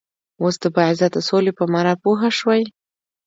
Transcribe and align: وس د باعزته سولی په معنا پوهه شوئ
وس 0.43 0.55
د 0.63 0.65
باعزته 0.75 1.19
سولی 1.27 1.51
په 1.59 1.63
معنا 1.71 1.93
پوهه 2.03 2.29
شوئ 2.39 2.63